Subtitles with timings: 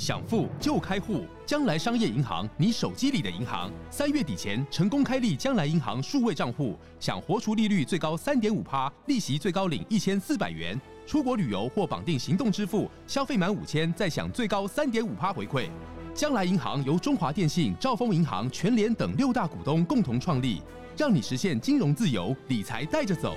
[0.00, 3.70] 想富就开户，将来商业银行，你手机里的银行。
[3.90, 10.80] 三月底前成功开立将来银行数位账户，享活出利率最高三点五趴，利息最高领一千四百元。
[11.06, 15.68] 出国旅游或绑定行动支付，消费满五千再享最高三点五趴回馈。
[16.14, 20.62] 将来银行由中华电信、兆丰银行、全联等六大股东共同创立，
[20.96, 23.36] 让你实现金融自由，理财带着走。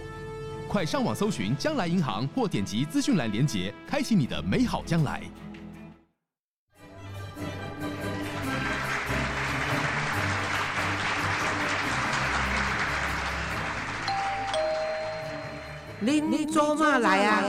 [0.70, 5.21] 快上网搜寻将来银行，或点击资讯栏连结，开启你的美好将来。
[16.06, 17.42] 恁做嘛来啊？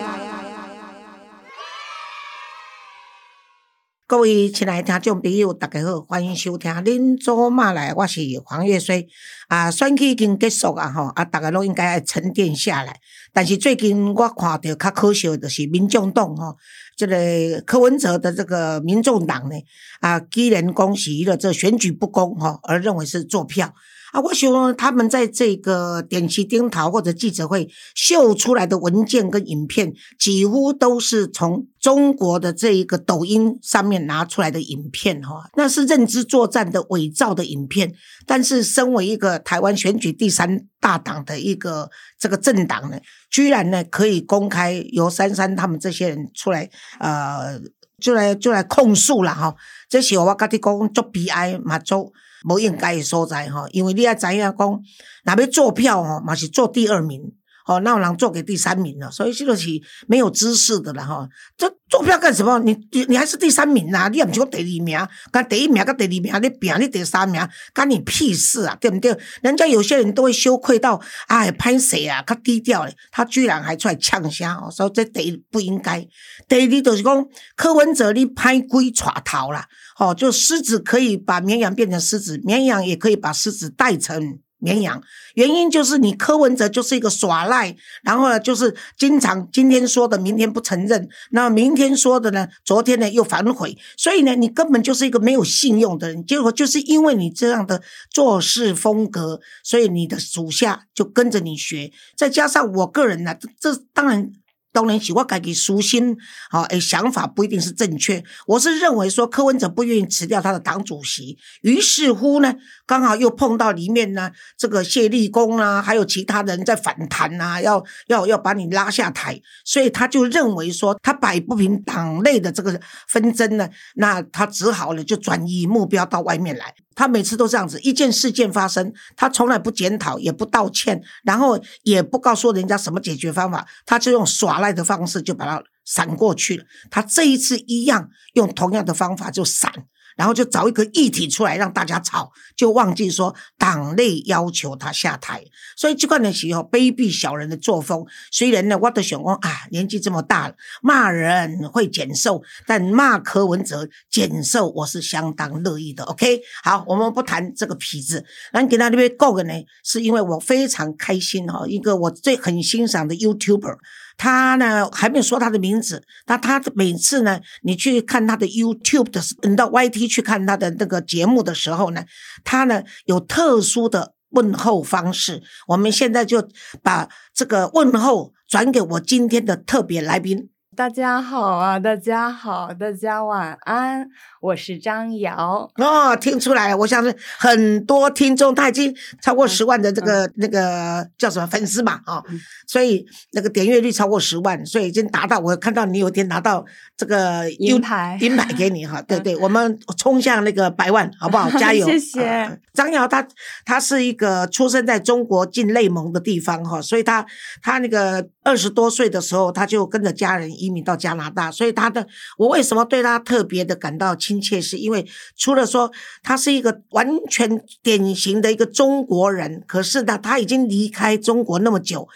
[4.07, 9.09] 各位亲爱的听众朋友，大家好，欢迎收听《恁做嘛来》，我是黄月水。
[9.49, 13.01] 啊，选举已经结束啊，吼啊，大家都应该沉淀下来。
[13.33, 16.57] 但是最近我看到较可惜的，就是民众党吼，
[16.97, 19.57] 这个柯文哲的这个民众党呢，
[19.99, 23.75] 啊，居然恭喜了这选举不公吼，而认为是做票。
[24.15, 37.93] 啊，我希望他们在这个点击丁桃或者记者会秀出来的文件跟影片，几乎都是从中国的这一个抖音上面拿出来的影片哈，那是认知作战的伪造的影片。
[38.25, 42.97] 但是，身为一个台湾选举第三大党的一个这个政党呢，
[43.29, 47.61] 居然呢可以公开由珊珊他们这些人出来，呃，
[47.99, 49.57] 就来就来控诉了哈。
[49.89, 52.13] 这是我跟你讲做悲哀嘛做。
[52.45, 57.23] 无应该的所在吼，因为你也知影讲，若要做票吼，嘛是做第二名，
[57.65, 59.69] 吼，那有人做给第三名了，所以这个是
[60.07, 61.29] 没有知识的了哈。
[61.57, 62.59] 这做票干什么？
[62.59, 64.09] 你你你还是第三名啊？
[64.09, 64.99] 你也不是讲第二名，
[65.31, 67.41] 跟第一名跟第二名你比，你第三名
[67.73, 68.77] 干你屁事啊？
[68.81, 69.17] 对不对？
[69.43, 72.23] 人家有些人都会羞愧到，哎，拍谁啊？
[72.27, 76.07] 他低调嘞，他居然还出来呛声哦，所以这第一不应该。
[76.49, 77.25] 第二就是讲
[77.57, 79.67] 柯文哲你拍龟耍头啦。
[79.99, 85.03] 哦，就狮子可以把绵羊变成狮子，绵羊也可以把狮子带成绵羊。
[85.35, 96.25] 原因就是你柯文哲就是一个耍赖，然后呢，就是经常今天说的，明天不承认，那明天说的呢，昨天呢又反悔，所以呢，你根本就是一个没有信用的人。
[96.25, 97.81] 结果就是因为你这样的
[98.11, 101.93] 做事风格，所以你的属下就跟着你学。
[102.17, 104.33] 再加上我个人呢，这当然。
[104.75, 106.17] 当然，是我家己私心，
[106.51, 108.25] 好，诶，想法不一定是正确。
[108.49, 112.53] 我是认为说，柯文哲不愿意辞掉他的党主席，于是乎呢，
[112.85, 126.75] 刚好又碰到里面呢，这个谢立功啊，还有其他人在反弹啊，要要要把你拉下台，所以他就认为说，他摆不平党内的这个纷争呢，那他只好呢，就转移目标到外面来。
[126.97, 136.65] 他每次都这样子，一件事件发生，他从来不检讨，也不道歉，然后也不告诉人家什么解决方法，他就用耍赖的方式就把它闪过去了。
[136.91, 139.87] 他这一次一样用同样的方法就闪。
[140.17, 145.43] 然后就找一个议题出来让大家吵，就忘记说党内要求他下台，
[145.77, 148.07] 所以这块的时候卑鄙小人的作风。
[148.31, 156.05] 虽然呢，我都想讲啊，年纪这么大了，骂人会减寿，但骂柯文哲减寿，我是相当乐意的。
[156.05, 159.53] OK，好，我们不谈这个痞子，那给他那边告个呢，
[159.83, 163.79] 是因为我非常开心哈，一个我最很欣赏的 YouTuber。
[164.17, 172.05] 他呢还没有说他的名字，那他每次呢，你去看他的 YouTube 的，你到 YT 去看他的那个节目的时候呢，
[172.45, 175.43] 他呢有特殊的问候方式。
[175.69, 176.49] 我们现在就
[176.83, 180.51] 把这个问候转给我今天的特别来宾。
[180.77, 184.09] 大家好啊，大家好，大家晚安。
[184.41, 192.23] 我是张瑶哦，听出来了，我想是很多听众，他已经超过十万的这个那个叫什么粉丝嘛啊，
[192.67, 195.39] 所以那个点阅率超过十万，所以已经达到。
[195.39, 196.65] 我看到你有一天拿到
[196.97, 201.49] 这个银牌，银牌给你哈，对 对，我们冲向那个百万，好不好？
[201.59, 201.87] 加油！
[201.87, 203.27] 谢谢张瑶，他
[203.65, 207.25] 他是一个出生在中国近内蒙的地方哈，所以他
[207.63, 212.07] 他那个二十多岁的时候，他就跟着家人移民到加拿大，所以他的
[212.39, 214.41] 我为什么对他特别的感到亲？
[214.45, 215.91] 切是因为除了说
[216.23, 222.07] 他是一个完全典型的一个中国人，可是呢，他已经离开中国那么久，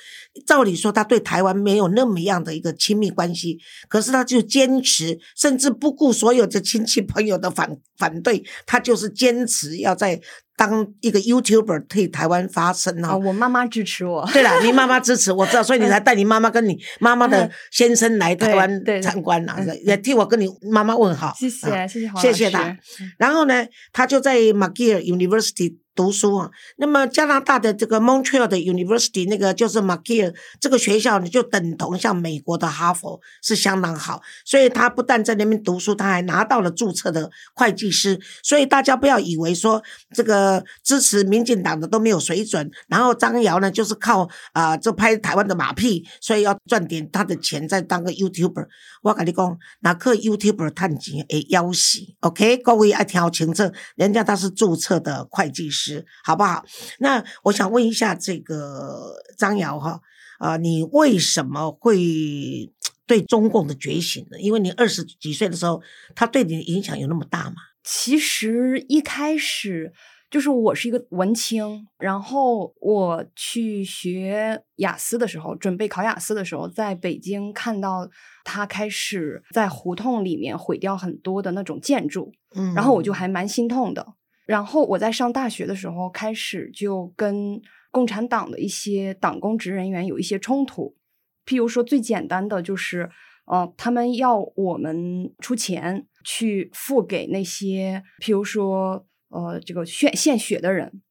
[0.44, 3.58] 照理说他对台湾没有那么样的一个亲密关系，
[3.88, 10.20] 可是他就坚持，甚至不顾所有的亲戚朋友的反反对，他就是坚持要在。
[10.58, 14.28] 当一个 YouTuber 替台湾发声哦，我妈妈支持我。
[14.32, 21.32] 对了，你妈妈支持我知道，所以你才 带你妈妈跟你妈妈的先生来台湾参观了，也替我跟你妈妈问好。
[21.38, 22.76] 谢谢谢谢谢谢他。
[23.16, 25.76] 然后呢，他就在 McGill University。
[25.98, 26.48] 读书啊。
[26.76, 38.20] 那么加拿大的这个 Montreal 的 University 那个就是 McGill 这个学校呢，就等同像美国的哈佛是相当好，所以他不但在那边读书，他还拿到了注册的会计师。
[38.44, 39.82] 所以大家不要以为说
[40.14, 48.66] 这个支持民进党的都没有水准，然后张瑶呢就是靠啊这拍台湾的马屁，所以要赚点他的钱再当个 YouTuber。
[49.02, 53.62] 我跟你讲，哪个 YouTuber 探钱诶要死？OK，各位爱听清楚，
[53.96, 55.87] 人家他是注册的会计师，
[56.24, 56.64] 好不好？
[56.98, 60.00] 那我想问一下这个张瑶哈，
[60.38, 62.72] 啊、你为什么会
[63.06, 64.38] 对中共的觉醒呢？
[64.40, 65.80] 因为你二十几岁的时候，
[66.14, 67.56] 他对你的影响有那么大吗？
[67.82, 69.92] 其实一开始
[70.30, 78.06] 就是我是一个文青，然后我去学雅思的时候，准备考雅思的时候，在北京看到
[78.44, 84.06] 他开始在胡同里面毁掉很多的那种建筑，嗯然后我就还蛮心痛的。
[84.48, 87.60] 然后我在上大学的时候，开始就跟
[87.90, 90.96] 共产党的一些党公职人员有一些冲突，
[91.44, 93.10] 譬如说最简单的就是，
[93.44, 101.02] 呃，他们要我们出钱去付给那些，譬如说，呃，这个献献血的人，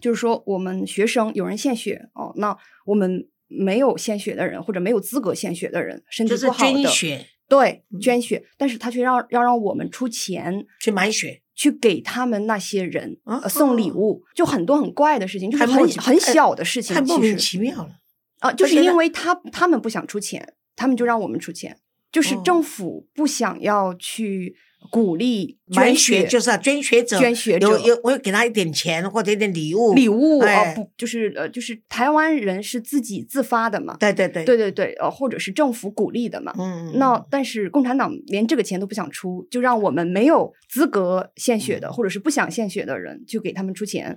[0.00, 7.26] 就是说我们学生有人献血哦，那我们没有献血的人或者没有资格献血的人，身体不好的，捐血。
[7.48, 8.00] 对嗯。
[8.00, 17.90] 捐血，但是他却让要让我们出钱去买血，去给他们那些人、哦呃、送礼物，就很多很怪的事情，就是很很小的事情，太莫名其妙了。
[18.38, 21.76] 啊，就是因为他他们不想出钱，他们就让我们出钱，
[22.12, 22.42] 就是哦。
[22.44, 24.54] 政府不想要去
[24.90, 27.68] 鼓励捐买血就是啊，捐血者，捐血者。
[27.68, 30.40] 有有，我有给他一点钱或者一点礼物，礼物
[30.74, 36.54] 不就是呃就是台湾人是自己自发的嘛，对对对，对对对，呃或者是政府鼓励的嘛。
[36.58, 44.16] 嗯，那但是共产党连这个钱都不想出，就让我们没有资格献血的，或者是不想献血的人，就给他们出钱。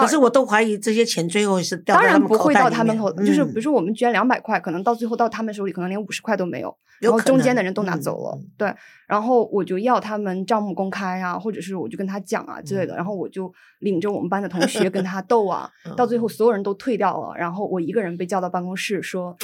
[0.00, 8.38] 可是我都怀疑这些钱最后是掉当在他们然不会到他们口，就是嗯比如说我们捐两百块，可能到最后到他们手里，可能连五十块都没有，然后中间的人都拿嗯走了。
[8.40, 8.74] 嗯对，
[9.06, 19.36] 然后我就要他们账目公开啊，或者是我就跟他讲啊之类的，嗯然后我就领着我们班的同学跟他 斗啊，到最后所有人都退掉了，然后我一个人被叫到办公室说。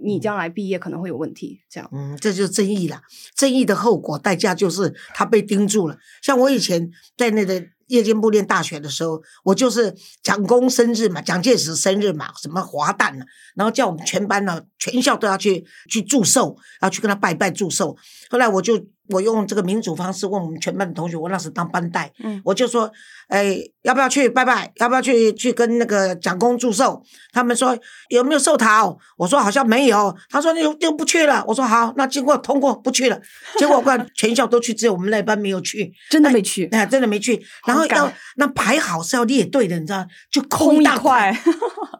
[0.00, 1.90] 你将来毕业可能会有问题，这样。
[1.92, 3.00] 嗯，这就是正义了。
[3.34, 5.96] 正义的后果代价就是他被盯住了。
[6.22, 13.24] 像我以前在那个夜间部念大学的时候，我就是蒋公生日嘛，蒋介石生日嘛，什么华诞呢，
[13.54, 17.96] 然后叫我们全班呢，全校都要去去祝寿，然后去跟他拜拜祝寿。
[18.30, 22.90] 后来我就我用这个民主方式问我们全班的同学，我那时当班带，嗯我就说，
[23.28, 24.72] 哎，要不要去拜拜？
[24.76, 27.02] 要不要去去跟那个蒋公祝寿？
[27.32, 27.76] 他们说
[28.08, 28.96] 有没有寿桃？
[29.16, 30.14] 我说好像没有。
[30.30, 31.44] 他说那就就不去了。
[31.46, 33.20] 我说好，那经过通过不去了。
[33.58, 35.92] 结果我看 全校都去，只有我们那班没有去。
[36.10, 37.40] 真的没去，哎，真的没去。
[37.66, 41.36] 然后要那排好是要列队的，你知道，就空一大块，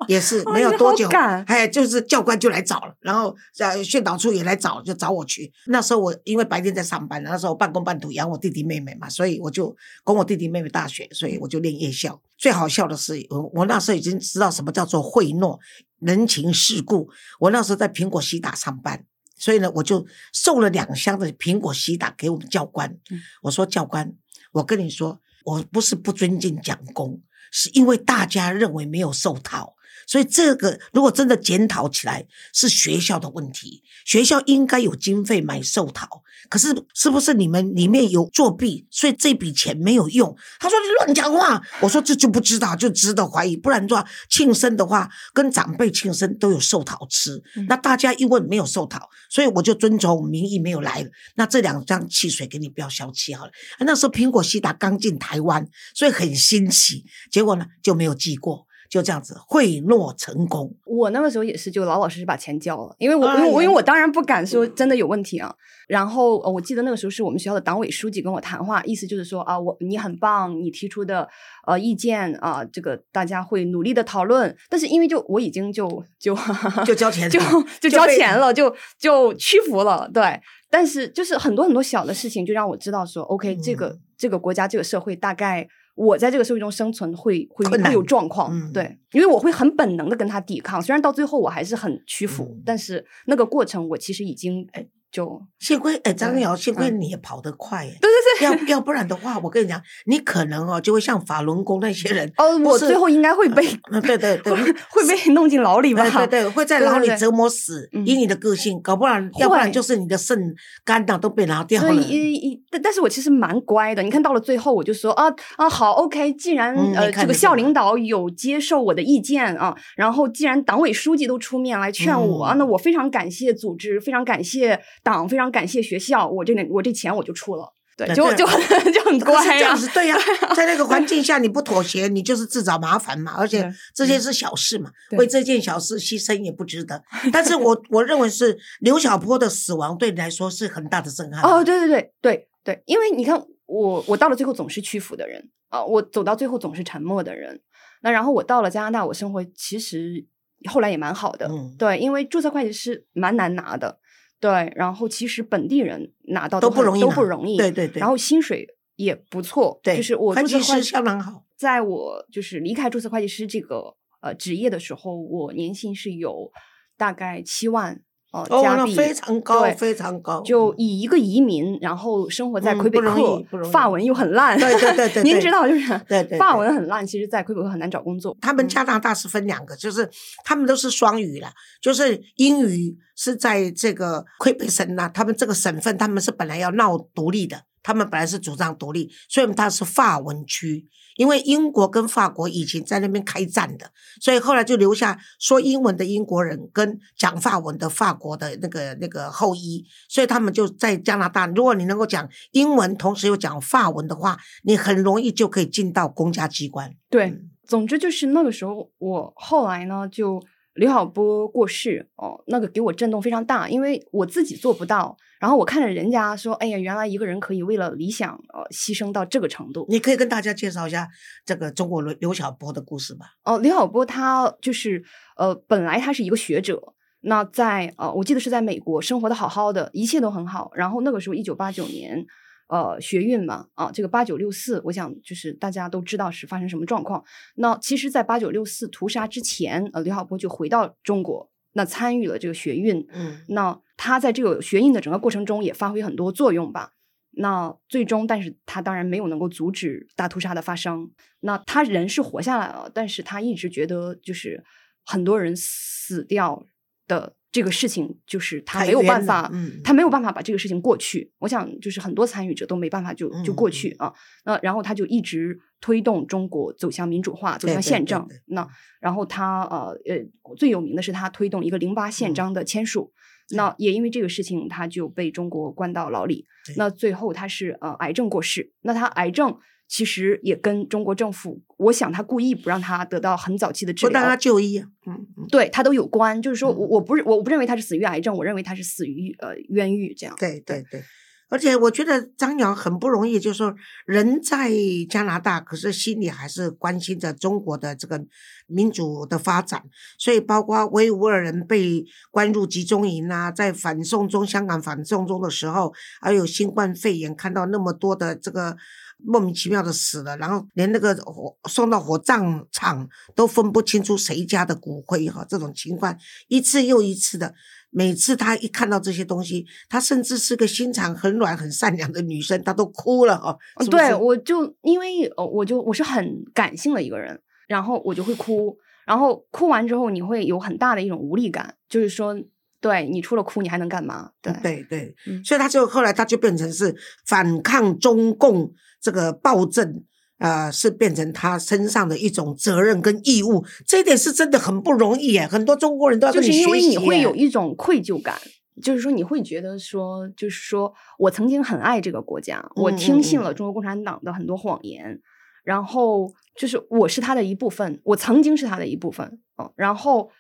[0.06, 1.08] 也是 没有多久，
[1.46, 5.52] 哎，就是教官就来找了，然后呃训导处也来找，就找我去。
[5.66, 12.20] 那时候我因为白天在上班，那时候半工半读养我弟弟妹妹嘛，所以我就供我弟弟妹妹大学，所以我就练夜校。
[12.36, 15.58] 最好笑的是，我我那时候已经知道什么叫做贿赂、
[16.00, 17.08] 人情世故。
[17.40, 19.04] 我那时候在苹果西打上班。
[19.40, 22.90] 所以呢，我就送了两箱的苹果西打给我们教官。
[23.08, 24.12] 嗯我说教官，
[24.50, 27.22] 我跟你说，我不是不尊敬蒋公，
[27.52, 29.76] 是因为大家认为没有受讨，
[30.08, 36.22] 所以这个如果真的检讨起来，是学校的问题，学校应该有经费买寿桃。
[36.48, 40.34] 可是是不是你们里面有作弊，所以这笔钱没有用？
[40.58, 43.54] 他说你乱讲话，我说这就不知道，就值得怀疑。
[43.54, 51.10] 不然的话，庆生的话，跟长辈庆生都有寿桃吃，嗯那大家一问没有寿桃，所以我就遵从民意没有来了。
[51.34, 53.50] 那这两张汽水给你不要消气好了。
[53.78, 60.74] 啊那时候苹果西达刚进台湾，所以很新奇，结果呢就没有寄过，就这样子贿赂成功。
[60.84, 65.54] 我那个时候也是，就老老实实把钱交了，因为我、我因为我当然不敢说真的有问题啊。
[65.86, 71.28] 然后、呃、我记得那个时候是我们学校的党委书记跟我谈话，意思就是说啊，我你很棒，你提出的
[71.66, 74.54] 呃意见啊、这个大家会努力的讨论。
[74.68, 75.86] 但是因为就我已经就
[76.18, 76.36] 就
[76.84, 77.38] 就交钱 就
[77.80, 80.40] 就交钱了，就就屈服了，对。
[80.70, 85.68] 但是就是很多很多小的事情，就让我知道说，OK，这个、嗯这个国家这个社会大概。
[85.98, 94.64] 我在这个社会中生存会会会有状况，嗯对，因为我会很本能的跟他抵抗，虽然到最后我还是很屈服，嗯但是那个过程我其实已经
[95.10, 98.44] 就幸亏哎，张对瑶，幸亏嗯你也跑得快哎，对对对。
[98.68, 106.02] 要要不然的话，我跟你讲，你可能哦就会像法轮功那些人，哦，我最后应该会被嗯，对对 对，会会被弄进牢里吧？
[106.04, 111.94] 对对对，会在牢里折磨死，嗯以你的个性，搞不然，要不然就是你的肾、肝呐都被拿掉了。
[111.94, 114.02] 一一，但但是我其实蛮乖的。
[114.02, 115.24] 你看到了最后，我就说啊
[115.56, 127.74] 啊好，OK，既然、呃这个校领导有接受我的意见啊，然后既然党委书记都出面来劝我，那我非常感谢组织，非常感谢党，非常感谢学校，我这点我这钱我就出了。
[127.96, 130.16] 对，就 就很就很乖呀、这样子，对呀、
[130.54, 133.34] 在那个环境下你不妥协，你就是自找麻烦嘛。
[133.36, 137.02] 而且这些是小事嘛，为这件小事牺牲也不值得。
[137.32, 141.42] 但是我 我认为是刘晓波的死亡对你来说是很大的震撼。
[141.42, 147.60] 哦，，对对对对对，因为你看我我到了最后总是屈服的人啊、我走到最后总是沉默的人。
[148.02, 150.24] 那然后我到了加拿大，我生活其实
[150.70, 153.98] 后来也蛮好的，嗯对，因为注册会计师蛮难拿的，
[154.40, 158.66] 对，然后其实本地人拿到都不容易都不容易，对对对然后薪水
[158.96, 161.44] 也不错，对，就是我注册会计师相当好。
[161.56, 166.52] 在我就是离开注册会计师这个呃职业的时候，我年薪是有
[166.96, 170.42] 大概七万呃哦，加币，非常高，非常高。
[170.42, 173.42] 就以一个移民，然后生活在魁北克，
[173.72, 178.36] 法文又很烂，对对对对您知道就是对对法对文很烂，其实在魁北克很难找工作。
[178.40, 180.08] 他们嗯加拿大是分两个，就是
[180.44, 181.48] 他们都是双语了，
[181.80, 190.88] 就是英语是在这个魁北省呐、他们这个省份他们是本来要闹独立的，他们本来是主张独立，所以它是法文区。
[191.16, 201.44] 因为英国跟法国以前在那边开战的，所以后来就留下说英文的英国人跟讲法文的法国的那个那个后裔，所以他们就在加拿大。
[201.48, 206.94] 如果你能够讲英文，同时又讲法文的话，你很容易就可以进到公家机关。
[207.10, 210.40] 对，嗯总之就是那个时候，我后来呢就
[210.78, 215.16] 刘晓波过世哦，那个给我震动非常大，因为我自己做不到。
[215.40, 219.84] 然后我看着人家说，哎呀，原来一个人可以为了理想呃牺牲到这个程度。
[219.88, 221.08] 你可以跟大家介绍一下
[221.44, 223.26] 这个中国刘刘晓波的故事吧。
[223.44, 225.02] 哦，刘晓波他就是
[225.36, 226.80] 呃，本来他是一个学者，
[227.22, 230.70] 那在呃，我记得是在美国生活的好好的，一切都很好。
[230.74, 232.24] 然后那个时候一九八九年，
[232.68, 237.24] 呃，学运嘛，啊，这个八九六四，我想就是大家都知道是发生什么状况。
[237.56, 243.06] 那其实，在八九六四屠杀之前，呃，刘晓波就回到中国，那参与了这个学运。
[243.12, 246.92] 嗯那他在这个学运的整个过程中也发挥很多作用吧。
[247.30, 251.10] 那最终，但是他当然没有能够阻止大屠杀的发生。
[251.40, 254.62] 那他人是活下来了，但是他一直觉得就是
[255.04, 256.66] 很多人死掉
[257.06, 261.32] 的这个事情，就是他没有办法，嗯他没有办法把这个事情过去。
[261.38, 264.12] 我想，就是很多参与者都没办法就就过嗯去啊。
[264.44, 268.68] 那然后他就一直推动中国走向民主化，走向宪政那
[269.00, 273.12] 然后他呃呃最有名的是他推动一个零八宪嗯章的签署。
[273.52, 276.44] 那也因为这个事情，他就被中国关到牢里。
[276.76, 278.74] 那最后他是呃癌症过世。
[278.82, 279.56] 那他癌症
[279.88, 284.86] 其实也跟中国政府，我想他故意不让他得到很早期的治疗不让他，就医啊。
[285.06, 286.40] 嗯嗯，对他都有关。
[286.42, 290.36] 就是说我嗯我不是我不认为他是死于癌症，我认为他是死于呃冤狱这样。
[290.38, 291.02] 对对对。
[291.50, 294.70] 而且我觉得张瑶很不容易，就是说人在
[295.08, 298.22] 加拿大，可是心里还是关心着中国的这个
[298.66, 299.82] 民主的发展。
[300.18, 305.90] 所以包括维吾尔人被关入集中营啊，在反送中、香港反送中的时候，
[306.20, 308.76] 还有新冠肺炎，看到那么多的这个
[309.24, 316.16] 莫名其妙的死了，然后连那个火送到火葬场都分不清楚谁家的骨灰哈，这种情况
[316.48, 317.54] 一次又一次的。
[317.90, 323.58] 每次他一看到这些东西，他甚至是个心肠很软、很善良的女生，她都哭了哦。
[323.90, 332.36] 对，我就因为呃，我就我是很感性的一个人，然后我就会哭，然后哭完之后你会有很大的一种无力感，就是说，
[332.80, 334.30] 对你除了哭你还能干嘛？
[334.40, 336.94] 对，对对，嗯所以他就后来他就变成是
[337.26, 340.04] 反抗中共这个暴政，
[340.38, 343.64] 呃，是变成他身上的一种责任跟义务。
[343.86, 348.38] 这一点是真的很不容易耶，很多中国人都要就是因为你会有一种愧疚感。
[348.80, 355.20] 就是说，你会觉得说，就是说我曾经很爱这个国家，我嗯听信嗯了中国共产党的很多谎言，
[355.64, 360.30] 然后就是我是他的一部分，我曾经是他的一部分，嗯，然后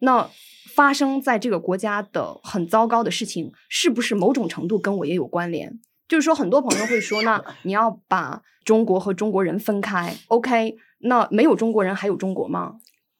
[0.00, 0.28] 那
[0.74, 5.80] 发生在这个国家的很糟糕的事情，是不是某种程度跟我也有关联？
[6.08, 10.76] 就是说，很多朋友会说，那 你要把中国和中国人分开，OK？
[11.02, 12.74] 那没有中国人还有中国吗？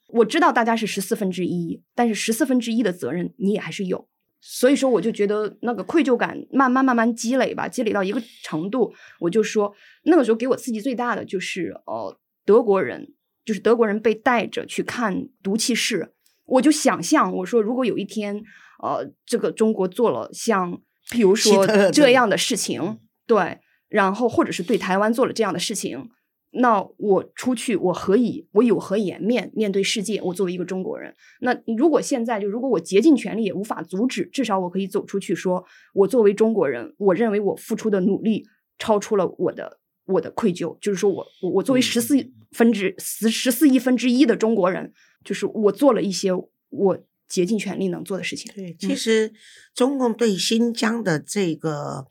[0.08, 4.08] 我知道大家是十四分之一，但是十四分之一的责任你也还是有。
[4.40, 9.72] 所以说，我就觉得那个愧疚感慢慢慢慢积累吧，积累到一个程度，我就说
[10.04, 13.12] 那个时候给我刺激最大的就是呃德国人，
[13.44, 16.12] 就是德国人被带着去看毒气室，
[16.50, 18.42] 我就想象我说如果有一天
[18.82, 20.80] 呃这个中国做了像
[21.10, 26.08] 比如说这样的事情，对，然后或者是对台湾做了这样的事情，
[26.52, 30.20] 那我出去我何以我有何颜面面对世界？
[30.22, 35.64] 我作为一个中国人，那如果现在就如果我竭尽全力也无法阻止，至少我可以走出去说，
[35.94, 38.44] 我作为中国人，我认为我付出的努力
[38.78, 42.16] 超出了我的我的愧疚，就是说我我我作为十四
[42.52, 44.92] 分之十十四亿分之一的中国人，
[45.24, 46.30] 就是我做了一些
[46.68, 48.52] 我竭尽全力能做的事情。
[48.54, 49.32] 对，其实
[49.74, 52.06] 中共对新疆的这个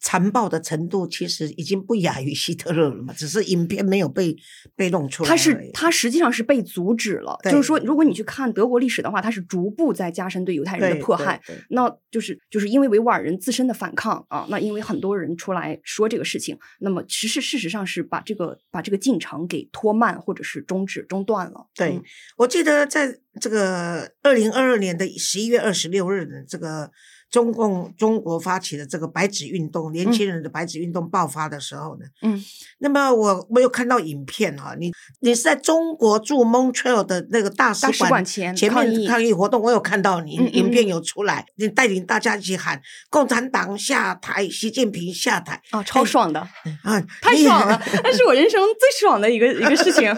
[0.00, 4.36] 残暴的程度，其实已经不亚于希特勒了嘛，只是影片没有被
[4.76, 5.36] 被弄出来而已。
[5.36, 11.40] 它是他实际上是被阻止了，就是说，如果你去看德国历史的话，它是逐步在加深对犹太人的迫害。
[11.70, 21.66] 那就是就是因为维吾尔人自身的反抗啊，那因为很多人出来说这个事情，那么其实事实上是把这个把这个进程给拖慢或者是终止中断了。
[21.74, 22.02] 对嗯
[22.36, 26.90] 我记得在这个二零二二年的十一月二十六日的这个
[27.30, 32.42] 中共中国发起的这个白纸运动，年轻人的白纸运动爆发的时候呢，嗯，
[32.78, 42.80] 那么我我有看到影片哈、你你是在中国驻 Montreal 的那个大使馆前前面抗议活动，我有看到你影片嗯有出来，你带领大家一起喊
[43.10, 46.40] 共产党下台，习近平下台啊，超爽的，
[46.82, 47.82] 啊， 你太爽了！
[48.02, 50.08] 那是我人生最爽的一个 一个事情。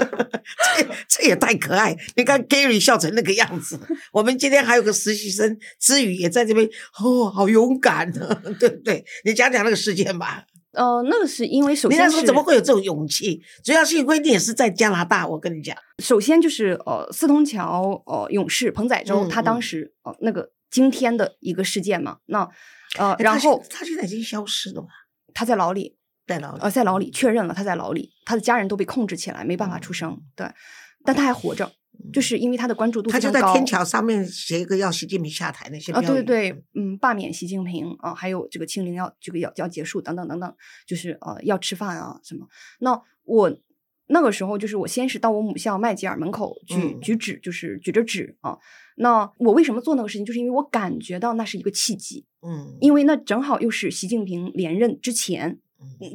[0.77, 1.97] 这这也太可爱！
[2.17, 3.79] 你看 Gary 笑成那个样子，
[4.13, 6.69] 我们今天还有个实习生之宇也在这边，
[7.03, 9.05] 哦，好勇敢啊， 对不对？
[9.25, 10.45] 你讲讲那个事件吧。
[10.73, 13.43] 呃，那个是因为首先怎么会有这种勇气？
[13.65, 22.49] 主要是因为你也是在加拿大，我跟你讲，首先就是呃，四通桥呃勇士彭载洲，嗯他当嗯时呃那个惊天的一个事件嘛，那
[22.99, 24.89] 呃，然后他现在已经消失了吧，
[25.35, 26.61] 他在牢里，在牢里。
[26.61, 30.47] 呃，在牢里确认了他在牢里，他的家人都被控制起来，没办法出声，对，
[31.05, 31.73] 但他还活着，
[32.13, 33.21] 就是因为他的关注度嗯他。
[33.21, 40.55] 就在天桥上面写一个要习近平下台那些啊，对对对，嗯，罢免习近平啊，还有这个清零要这个要要结束等等等等，
[40.87, 42.47] 就是呃要吃饭啊什么。
[42.81, 43.55] 那我
[44.07, 48.59] 那个时候就是我先是到我母校麦吉尔门口举、嗯举纸，就是举着纸啊。
[48.97, 55.59] 那我为什么做那个事情，就是因为我感觉到那是一个契机，嗯，因为那正好又是习近平连任之前，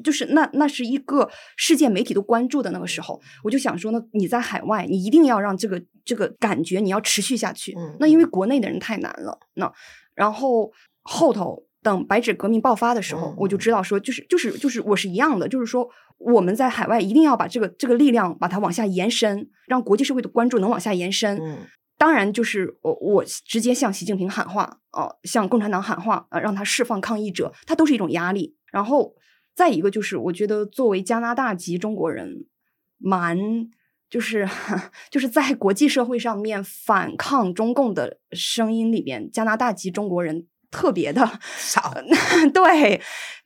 [0.03, 7.73] 就是那那是一个世界媒体都关注的那个时候，我就想说呢，你在海外，你一定要让这个这个感觉你要持续下去。
[7.77, 9.71] 嗯那因为国内的人太难了，那
[10.13, 10.71] 然后
[11.03, 21.37] 后头等白纸革命爆发的时候，嗯我就知道说，就是就是就是我是一样的，就是说我们在海外一定要把这个这个力量把它往下延伸，让国际社会的关注能往下延伸。
[21.41, 21.57] 嗯
[21.97, 28.53] 当然，就是我我直接向习近平喊话，呃，向共产党喊话，呃，让他释放抗议者，它都是一种压力。
[28.69, 29.13] 然后
[29.55, 32.45] 再一个就是，我觉得作为加拿大籍中国人，
[32.97, 33.37] 蛮
[34.09, 34.47] 就是
[35.09, 41.93] 就是在国际社会上面反抗中共的声音里边，加拿大籍中国人特别的少，
[42.53, 43.01] 对，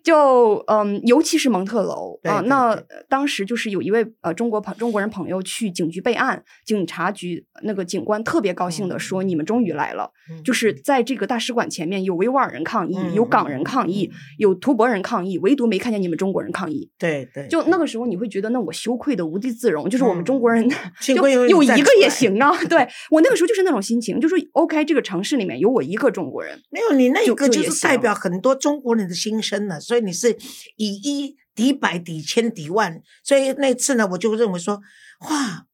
[0.09, 2.75] 就嗯，尤其是蒙特楼啊、那
[3.07, 16.89] 当时就是有一位呃中国朋中国人朋友去警局备案，警察局那个警官特别高兴的说：“你们终于来了。”嗯就是在这个大使馆前面有维吾尔人抗议，嗯有港人抗议，有图博人抗议，唯独没看见你们中国人抗议。
[16.97, 20.67] 对对，就那个时候，你会觉得那我羞愧的无地自容，就是我们嗯中国人
[21.01, 22.51] 就有一个也行啊。
[22.69, 30.37] 对我那个时候就是那种心情，就是 OK，这个城市里面有我一个中国人，没有，你那一个就是代表很多中国人的心声呢，所以你是
[30.77, 34.81] 以一敌百、敌千、敌万，所以那次呢，我就认为说，
[35.29, 35.65] 哇，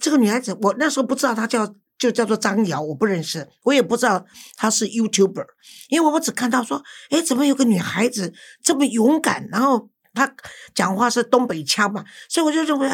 [0.00, 4.24] 这个女孩子，我那时候不知道她叫就叫做张瑶，我不认识，我也不知道
[4.56, 5.46] 她是 YouTuber，
[5.88, 9.90] 因为我只看到说，哎，怎么有个女孩子这么勇敢，然后。
[10.14, 10.30] 她
[10.74, 12.88] 讲话是东北腔嘛，所以我就认为，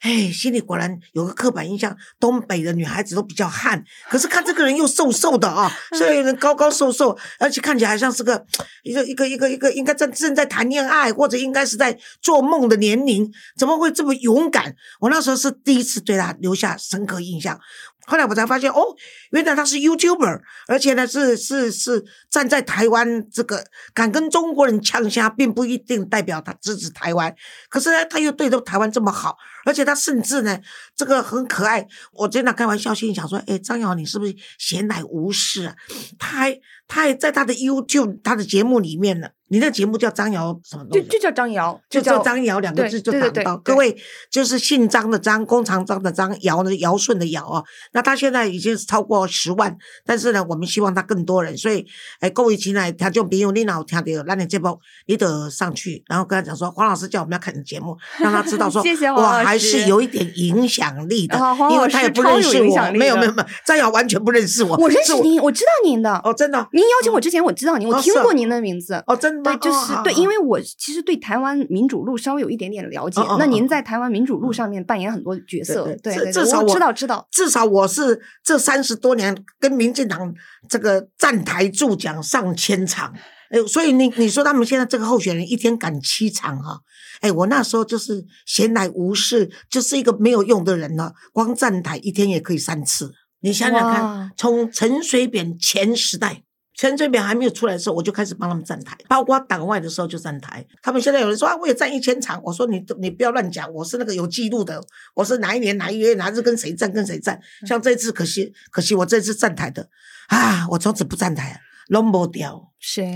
[0.00, 3.82] 哎，心里果然有个刻板印象，东北的女孩子都比较悍。
[4.08, 8.44] 可是看这个人又瘦瘦的啊，所以人高高瘦瘦，而且看起来像是个
[8.82, 14.74] 一个一个一个一个应该正正在谈恋爱，或者应该是在做梦的年龄，怎么会这么勇敢？
[15.00, 17.60] 我那时候是第一次对他留下深刻印象。
[18.10, 18.82] 后来我才发现，哦，
[19.30, 27.32] 原来他是 YouTuber，而且呢是是是站在台湾这个敢跟中国人呛虾，并不一定代表他支持台湾。
[27.68, 30.58] 可是呢，他又对着台湾这么好，而且他甚至呢，
[30.96, 31.86] 这个很可爱。
[32.12, 35.74] 我经常开玩笑，心想说，哎，张瑶，你是不是闲来无事啊？
[36.18, 39.28] 他还他也在他的 YouTube 他的节目里面呢。
[39.52, 41.04] 你那个节目叫张瑶什么东西？
[41.08, 43.56] 就就叫张瑶，就叫叫张瑶两个字就对打得到。
[43.56, 43.96] 各位
[44.30, 47.60] 就是姓张的张，弓长张的张，尧呢尧舜的尧啊。
[47.92, 49.76] 那他现在已经是超过十万，
[50.06, 51.56] 但是呢，我们希望他更多人。
[51.56, 51.84] 所以，
[52.20, 54.22] 哎，各位亲爱的听众朋友，你哪有听到？
[54.28, 61.36] 那你这波你得上去，然后跟他讲说，黄老师叫我们要看你节目， 让他知道说，谢谢我还是有一点影响力的
[61.72, 66.14] 因为他也不认识我，没有没有没有，张瑶完全不认识我，我认识您，我知道您的。
[66.22, 66.68] 哦，真的哦。
[66.80, 68.94] 你您邀请我之前，我知道您，我听过您的名字。
[69.06, 73.20] 哦，真的对，就是对，因为我其实对台湾民主路稍微有一点点了解。
[73.38, 77.28] 那您在台湾民主路上面扮演很多角色，对对，至少我知道知道。
[77.30, 80.32] 至少我是这三十多年跟民进党
[80.68, 83.12] 这个站台助讲上千场。
[83.50, 86.80] 哎，所以你你说他们现在这个候选人一天赶七场哈？
[87.20, 91.12] 哎，我那时候就是闲来无事，就是一个没有用的人了。
[91.32, 96.44] 光站台一天也可以三次，你想想看，从陈水扁前时代，
[96.80, 100.64] 陈水扁还没有出来的时候，我就开始帮他们站台，包括党外的时候就站台。
[100.82, 104.82] 他们现在有人说啊，我也站一千场，我说你你不要乱讲，我是那个有记录的，
[105.14, 107.38] 我是哪一年哪一月哪日跟谁站跟谁站。
[107.68, 109.90] 像这次可惜可惜我这次站台的
[110.28, 111.60] 啊，我从此不站台。
[111.90, 113.14] 弄不掉谁？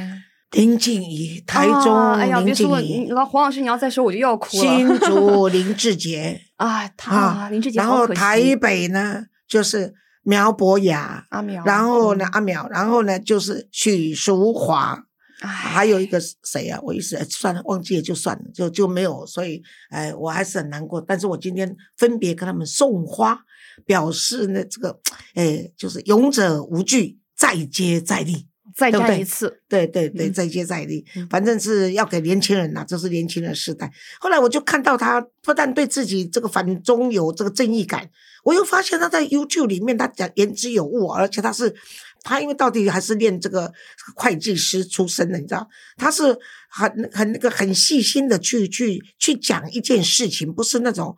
[0.51, 3.09] 林静怡，台中林静怡。
[3.09, 4.63] 老黄老师，你要再说我就要哭了。
[4.63, 7.79] 新竹林志杰 啊，他林志杰。
[7.79, 11.65] 然后台北呢，就是苗博雅阿苗。
[11.65, 12.69] 然后呢，阿苗。
[12.69, 15.05] 然后呢，就是许淑华。
[15.41, 16.81] 还有一个谁啊？
[16.83, 19.27] 我一时算了，忘记了就算了，就就没有。
[19.27, 21.01] 所以，哎，我还是很难过。
[21.03, 23.39] 但是我今天分别跟他们送花，
[23.85, 24.99] 表示呢，这个，
[25.35, 28.49] 哎，就是勇者无惧，再接再厉。
[28.75, 33.93] 再战一次，对对对，再接再厉，反正是要给年轻人呐，这是年轻人时代。
[34.19, 38.11] 后来我就看到他不但对自己这个反中有这个正义感，
[38.45, 41.75] 我又发现他在 YouTube 里面他讲言之有物，而且他是
[42.23, 43.73] 他因为到底还是练这个
[44.15, 46.39] 会计师出身的，你知道，他是
[46.71, 51.17] 很很那个很细心的去去去讲一件事情，不是那种。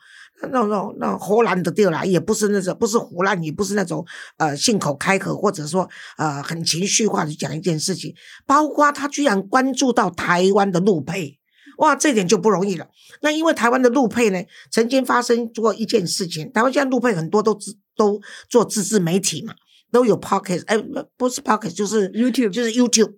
[0.52, 4.04] 那种那种胡乱的掉来，也不是那种不是胡乱，也不是那种
[4.36, 8.14] 呃信口开河，或者说呃很情绪化的讲一件事情。
[8.44, 11.38] 包括他居然关注到台湾的陆配，
[11.76, 12.88] 哇，这点就不容易了。
[13.22, 19.54] 那因为台湾的路配呢，曾经发生过一件事情，台湾现在路配很多都自都做自制媒体嘛。
[19.92, 20.76] 都有 pocket，哎，
[21.16, 23.14] 不是 pocket，就是 YouTube，就是 YouTube，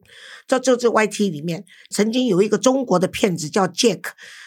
[0.47, 4.03] 这这这 YT 里面曾经有一个中国的骗子叫 Jack，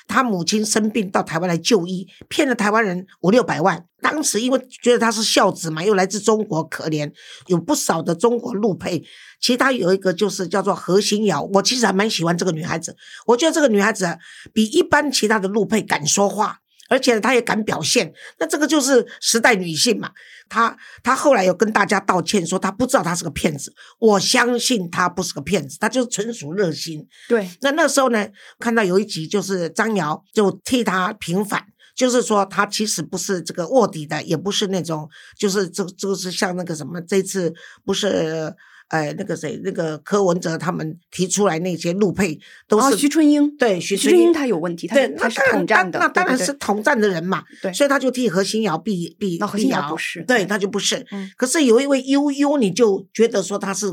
[0.08, 3.86] 他母亲生病到台湾来就医，骗了台湾人五六百万。
[4.02, 7.12] 当时因为觉得他是孝子嘛，又来自中国，可怜
[7.48, 9.04] 有不少的中国路配。
[9.40, 14.18] 其他有一个就是叫做何心瑶，我其实还蛮喜欢这个女孩子，我觉得这个女孩子
[14.54, 16.60] 比一般其他的路配敢说话。
[16.92, 20.12] 而且她也敢表现，那这个就是时代女性嘛。
[20.50, 23.74] 她她后来有跟大家道歉，说她不知道她是个骗子。
[23.98, 27.08] 我相信她不是个骗子，她就是纯属热心。
[27.30, 28.28] 对，那那时候呢，
[28.60, 31.64] 看到有一集就是张瑶就替她平反，
[31.96, 37.54] 就是说他其实不是这个卧底的，也不是那种，就是这这个是像那个什么，这次
[37.86, 38.54] 不是。
[38.92, 51.06] 哎，那个谁，那个柯文哲他们提出来那些路配都是徐春英，对徐春英他有问题，对，他是统战的，那当然是统战的人嘛，对，所以他就替何新瑶避避避谣，不是，对他就不是。
[51.38, 53.88] 可是有一位悠悠，你就觉得说他是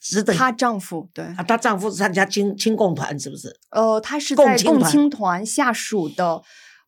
[0.00, 0.32] 值得。
[0.32, 3.54] 她丈夫对，啊，她丈夫是参加亲亲共团，是不是？
[3.70, 6.40] 呃，他是在共青团下属的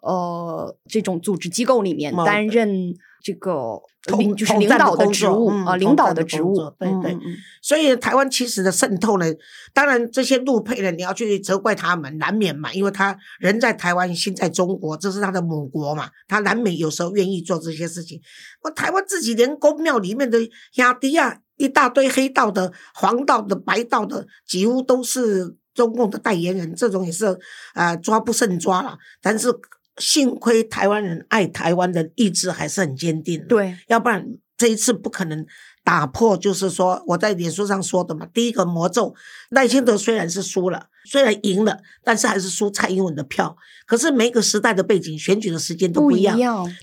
[0.07, 2.95] 呃这种组织机构里面担任。
[3.23, 3.81] 这个
[4.17, 7.19] 领就是领导的职务啊，领导的职务，对对。
[7.61, 9.27] 所以台湾其实的渗透呢，
[9.75, 18.21] 当然这些陆配呢，你要去责怪他们，难免嘛，因为他人在台湾，心在中国，这是他的母国嘛，他难免有时候愿意做这些事情。
[18.63, 20.39] 我台湾自己连公庙里面的
[20.77, 27.37] 雅迪啊，一大堆黑道的、黄道的、白道的，几乎都是中共的代言人，这种也是
[27.75, 28.97] 啊，抓不胜抓了。
[29.21, 29.53] 但是。
[29.99, 35.45] 幸亏台湾人爱台湾的意志还是很坚定，对，要不然这一次不可能
[35.85, 36.37] 打破。
[36.37, 39.15] 就是说我在脸书上说的嘛，第一个魔咒，
[39.51, 43.57] 赖清德虽然是输了，虽然赢了，但是还是输蔡英文的票。
[43.87, 46.37] 可是每个时代的背景、选举的时间都不一样。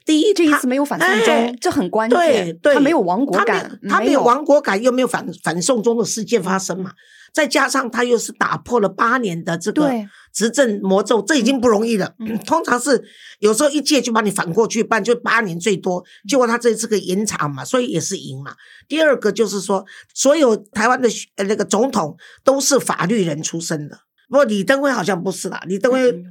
[0.05, 2.57] 第一，这一次没有反送中，这很关键。
[2.57, 6.93] 对，他没有亡国感，他没有亡国感，又没有反反送中的事件发生嘛。
[7.33, 9.91] 再加上他又是打破了八年的这个
[10.31, 12.13] 执政魔咒，这已经不容易了。
[12.45, 13.03] 通常是
[13.39, 16.05] 有时候一届就把你反过去办，就八年最多。
[16.29, 18.55] 结果他这次可以延长嘛，所以也是赢嘛。
[18.87, 23.97] 第二个就是说，所有台湾的那个总统都是法律人出身的。
[24.29, 26.23] 不过李登辉好像不是啦，李登辉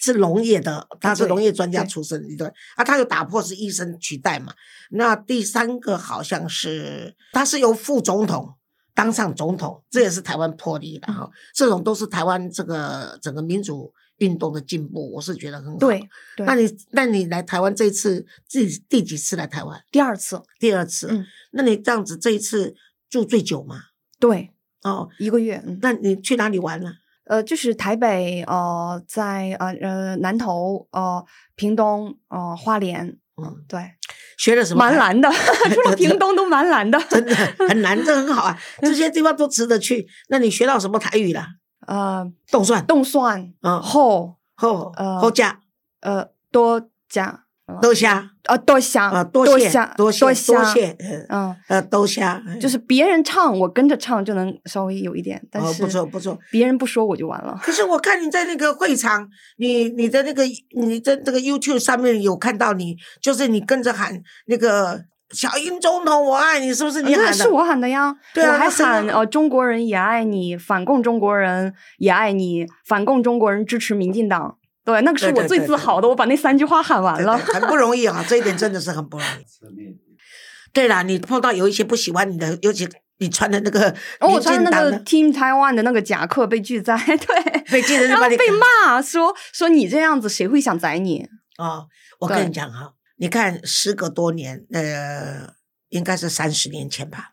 [0.00, 4.52] 是农业的，他是农业专家出身，对啊，他又打破是医生取代嘛。
[4.90, 8.54] 那第三个好像是他是由副总统。
[8.98, 11.30] 当上总统，这也是台湾魄力的哈。
[11.54, 15.78] 这种都是台湾这个整个民主运动的进步，我是觉得很好。
[15.78, 16.02] 对，
[16.38, 19.80] 那你那你来台湾这一次第第几次来台湾？
[19.92, 21.06] 第二次，第二次。
[21.12, 22.74] 嗯，那你这样子这一次
[23.08, 23.76] 住最久吗？
[24.18, 25.62] 对，哦，一个月。
[25.80, 26.90] 那你去哪里玩了？
[27.26, 33.16] 呃，就是台北，呃，在呃呃南投，呃屏东，呃花莲。
[33.36, 33.92] 嗯，对。
[34.38, 34.78] 学了什么？
[34.86, 35.28] 蛮难的，
[35.74, 36.98] 除了屏东都蛮难的。
[37.10, 37.34] 真的
[37.68, 40.06] 很难，这很好啊， 这些地方都值得去。
[40.30, 41.44] 那你学到什么台语了？
[41.86, 45.60] 呃，动算，动算，嗯后后呃后加
[46.00, 47.44] 呃多加
[47.82, 56.38] 豆虾啊多香啊，多谢香多谢多谢，嗯嗯，呃多虾，嗯就是别人唱我跟着唱就能稍微有一点，但哦是不错不错。
[56.50, 57.58] 别人不说我就完了。
[57.62, 59.28] 可是我看你在那个会场，
[59.58, 60.42] 你你的那个
[60.74, 67.32] 你在这个 YouTube 上面有看到你，就是你跟着喊那个小英总统我爱你，是不是你喊的？
[67.32, 74.56] 是我喊的呀，对啊那是我喊呃中国人也爱你，反共中国人也爱你，反共中国人支持民进党。
[74.88, 77.36] 对，那个是我最对对对对自豪的，我把那三句话喊完了。
[77.36, 80.00] 对对很不容易啊，这一点真的是很不容易。
[80.72, 91.28] 对啦，你碰到有一些不喜欢你的，尤其你穿的那个我穿的那个 Team Taiwan 的那个夹克被拒载，对，被记者就然后把你被骂说说你这样子谁会想宰你？
[91.58, 91.86] 哦，
[92.20, 95.52] 我跟你讲哈，你看时隔多年，呃，
[95.90, 97.32] 应该是三十年前吧，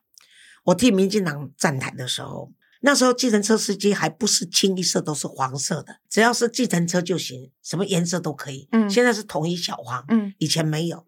[0.65, 2.51] 我替民进党站台的时候，
[2.85, 8.69] 那时候计程车司机还不是清一色都是黄色的，只要是计程车就行，什么颜色都可以。
[8.71, 11.07] 嗯现在是统一小黄，嗯以前没有。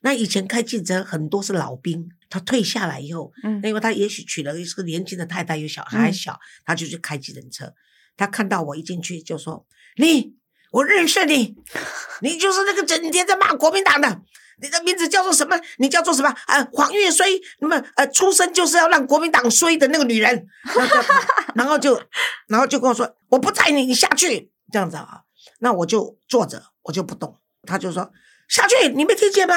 [0.00, 7.74] 那以前开计程车很多是老兵，他退下来以后，嗯因为他也许娶了一个年轻的太太，有小孩还嗯小，他就去开计程车。
[8.16, 9.66] 他看到我一进去就说
[10.00, 10.36] ：“你，
[10.72, 11.54] 我认识你，
[12.22, 14.22] 你就是那个整天在骂国民党的。
[14.62, 15.58] 你的名字叫做什么？
[15.78, 16.28] 你叫做什么？
[16.46, 17.26] 啊，黄月衰。
[17.60, 20.46] 那么呃，出生就是要让国民党衰的那个女人。
[20.64, 21.02] 然后就
[21.54, 22.02] 然后就，
[22.48, 24.52] 然后就跟我说：我不载你，你下去。
[24.72, 25.22] 这样子啊，
[25.58, 27.38] 那我就坐着，我就不动。
[27.66, 28.12] 他就说
[28.48, 29.54] 下去，你没听见吗？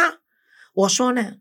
[0.73, 1.33] 我说呢，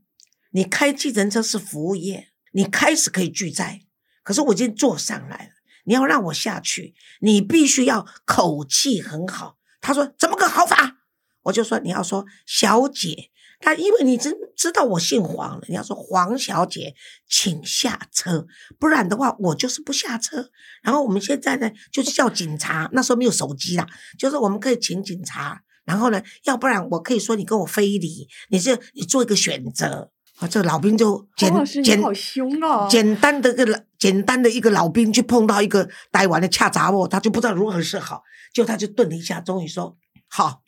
[0.51, 3.81] 你开计程车是服务业，你开始可以拒载，
[4.23, 5.51] 可是我已经坐上来了，
[5.85, 9.57] 你要让我下去，你必须要口气很好。
[9.81, 10.99] 他说怎么个好法？
[11.45, 13.31] 我就说你要说小姐，
[13.63, 16.95] 他因为你知知道我姓黄了，你要说黄小姐，
[17.29, 18.47] 请下车，
[18.79, 20.51] 不然的话我就是不下车。
[20.83, 23.87] 然后我们现在呢，就是叫警察，那时候没有手机啦，
[24.19, 25.63] 就是我们可以请警察。
[25.85, 30.11] 然后呢，要不然我可以说你跟我非礼，你是你做一个选择。
[30.39, 31.53] 啊，这个老兵就简
[31.85, 32.89] 简好凶哦！
[32.91, 38.23] 简单的一个老简单的一个老兵去碰到一个呆完的恰杂货，他就不知道如何是好，
[38.53, 39.97] 就他就顿了一下，终于说
[40.27, 40.63] 好，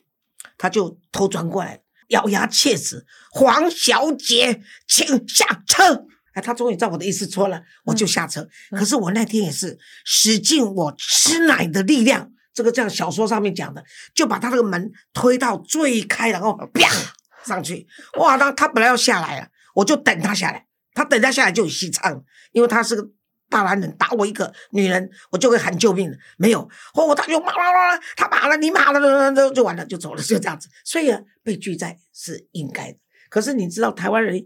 [0.58, 1.80] 他就头转过来，
[2.14, 8.40] 咬牙切齿：“黄小姐，请下车。”哎，他终于照我的意思说了，我就下车。
[8.70, 16.88] 嗯可是我那天也是使尽我吃奶的力量，这个这样小说上面讲的，就把他那个门推到最开，然后啪
[17.44, 17.86] 上去。
[18.18, 20.66] 哇，那他本来要下来了，我就等他下来。
[20.92, 23.08] 他等他下来就有戏唱，因为他是个
[23.54, 26.16] 大男人，打我一个女人，我就会喊救命了。
[26.36, 30.68] 没有，哦，他就骂骂骂，他骂了，你骂了，就就完了，就走了，就这样子。
[30.84, 32.98] 所以啊，被拒载是应该的。
[33.30, 34.44] 可是你知道，台湾人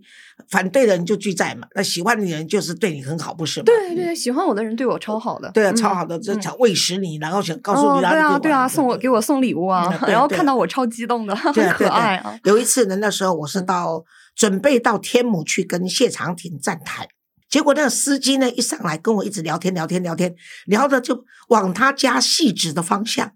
[0.51, 3.65] 反对的人就拒载嘛，那喜欢你的人就是对你很好，不是吗？
[3.65, 12.39] 对对，喜欢我的人对我超好的，对啊，嗯超好的，这嗯想喂食你，然后想告诉哦，你啊，对啊，送我给我送礼物啊 然后看到我超激动的，很可爱啊。
[12.45, 17.09] 有一次呢，那时候我是到准备到天母去跟谢长廷站台，
[17.49, 20.35] 结果那个司机呢一上来跟我一直聊天聊天聊天，
[20.67, 23.33] 聊的就往他家戏子的方向。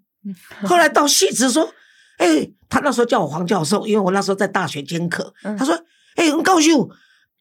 [0.65, 1.73] 后来到戏子说
[2.19, 5.35] ：“哎、他那时候叫我黄教授，因为我那时候在大学兼课。
[5.45, 5.75] 嗯他说
[6.17, 6.77] ：‘哎、很高兴，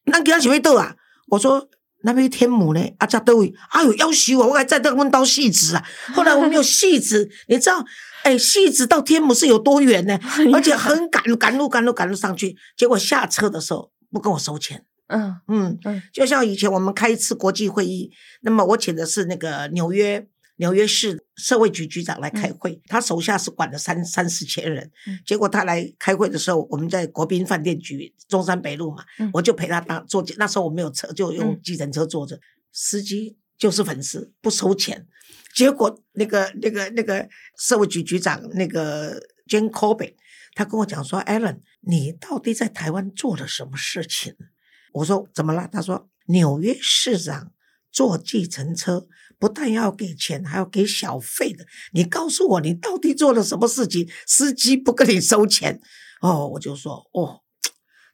[0.05, 0.95] 那给他几位豆啊？’
[1.29, 1.69] 我说。”
[2.03, 2.81] 那边天母呢？
[2.97, 3.53] 啊，在豆位？
[3.69, 4.47] 哎呦，要死我！
[4.47, 5.85] 我还在这问到戏子啊。
[6.15, 7.85] 后来我们有戏子，你知道，
[8.23, 10.19] 哎，戏子到天母是有多远呢？
[10.51, 14.83] 而且很赶赶路赶路赶路上去，结果下车的时候不跟我收钱。
[15.11, 15.35] 嗯。
[15.47, 25.19] 嗯嗯，就像以前我们开一次国际会议，那么我请的是那个纽约纽约市社会局局长来开会，他手下是管了三三四千人，嗯。
[25.25, 29.29] 结果他来开会的时候，我们在国宾饭店局中山北路嘛，嗯。
[29.33, 31.59] 我就陪他当坐，那时候我没有车，就用嗯。
[31.63, 32.39] 计程车坐着，
[32.71, 35.07] 司机就是粉丝，不收钱。
[35.53, 39.19] 结果那个那个那个社会局局长那个
[39.49, 40.13] Jane Corbett，
[40.55, 44.33] 他跟我讲说，Alan，你到底在台湾做了什么事情？
[44.93, 45.67] 我说怎么了？
[45.71, 47.51] 他说纽约市长
[47.91, 49.07] 坐计程车
[49.39, 51.65] 不但要给钱，还要给小费的。
[51.93, 54.09] 你告诉我，你到底做了什么事情？
[54.27, 55.81] 司机不跟你收钱？
[56.21, 57.41] 哦，我就说哦，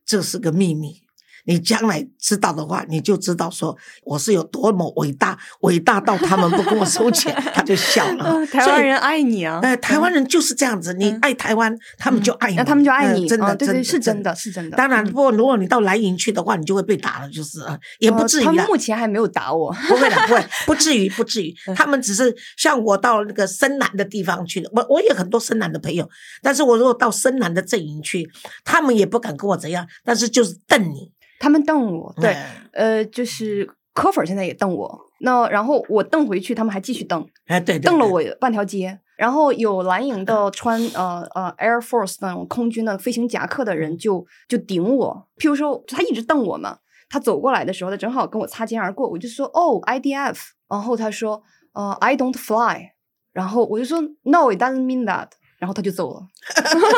[0.06, 1.07] 这是个秘密。
[1.48, 8.46] 你将来知道的话，你就知道说我是有多么伟大，伟大到他们不跟我收钱，他就笑了。
[8.48, 9.60] 台湾人爱你啊！
[9.64, 14.76] 呃，台湾人就是这样子，你爱台湾，他们就爱你，那他们就爱你，真的，真的，是真的，是真的。
[14.76, 17.60] 当然，不过如果你到蓝营去的话，你就会被打了，就是
[18.00, 18.44] 也不至于。
[18.44, 21.56] 他们目前还没有打我，不会的，不会，不至于，不至于。
[21.74, 26.10] 他们只是像我到那个深蓝的地方去的，我我也很多深蓝的朋友，
[26.42, 28.30] 但是我如果到深蓝的阵营去，
[28.66, 31.12] 他们也不敢跟我怎样，但是就是瞪你。
[31.40, 32.36] 他们瞪我，对，
[32.72, 38.22] 呃，就是科粉现在也瞪我，那然后我瞪回去，他们还继续瞪，哎，对，瞪了我。
[38.40, 39.00] 半条街。
[39.18, 46.78] 然后有蓝营的穿呃呃 Air Force 那种空军的飞行夹克的人就就顶我，譬如说他一直瞪我嘛，
[47.10, 50.38] 他走过来的时候，他正好跟我擦肩而过，我就说哦 IDF，
[50.70, 51.42] 然后他说
[51.74, 52.92] 呃 I don't fly，
[53.34, 55.30] 然后我就说 No it doesn't mean that。
[55.58, 56.28] 然后他就走了，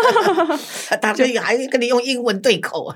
[1.02, 2.94] 他就还跟你用英文对口，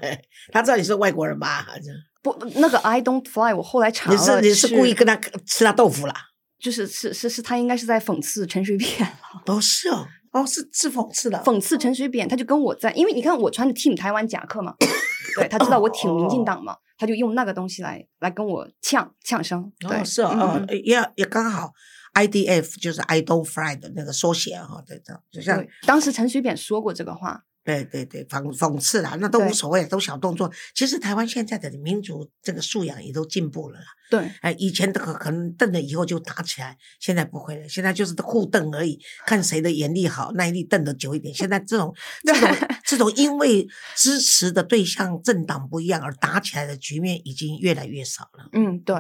[0.52, 1.66] 他知道你是外国人吧？
[1.68, 1.84] 好像
[2.22, 6.14] 不，那个 I don't fly，我后来查了，你是你是故意跟他吃他豆腐啦？
[6.60, 9.08] 就是是是是，他应该是在讽刺陈水扁了。
[9.46, 14.74] 不是哦，哦是是讽刺的，讽刺陈水扁，他就跟我在，因为你看我穿的 Team 台湾夹克嘛，
[15.36, 19.72] 对他知道我挺民进党嘛，他就用那个东西来来跟我呛呛声。
[19.86, 21.72] 哦，是哦，也也刚好。
[22.14, 30.52] IDF 就是 I don't fly 的那个缩写哈，对的，就像当时陈水扁说过这个话，对对对，讽讽刺啦，那都无所谓，都小动作。
[30.76, 33.86] 其实台湾现在的民主这个素养也都进步了啦。
[34.12, 41.34] 对，哎，以前的可可能瞪了以后就打起来，现在不会了，现在就是互瞪而已，看谁的眼力好，耐力瞪得久一点。
[41.34, 48.50] 现在这种 这种这种因为支持的对象政党不一样而打起来的局面已经越来越少了。
[48.52, 48.96] 嗯，对。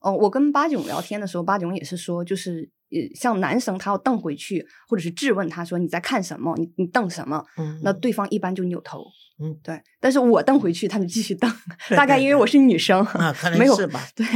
[0.00, 7.44] 哦，我跟八囧聊天的时候，八囧也是说，就是呃，像男生他要瞪回去，或者是质问他说你在看什么，你你瞪什么？
[7.56, 9.04] 嗯，那对方一般就扭头。
[9.40, 9.80] 嗯，对。
[10.00, 11.52] 但是我瞪回去，他就继续瞪。
[11.90, 14.04] 大概因为我是女生啊， 可能是吧。
[14.16, 14.26] 对。